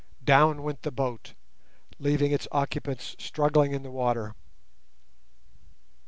Down 0.23 0.63
went 0.63 0.81
the 0.81 0.89
boat, 0.89 1.35
leaving 1.99 2.31
its 2.31 2.47
occupants 2.51 3.15
struggling 3.19 3.71
in 3.71 3.83
the 3.83 3.91
water. 3.91 4.33